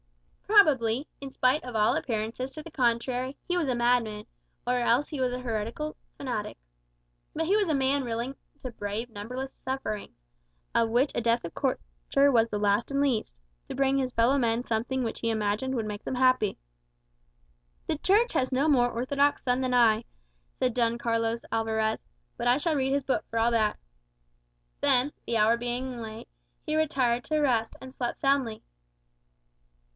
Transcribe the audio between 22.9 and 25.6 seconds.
his book for all that." Then, the hour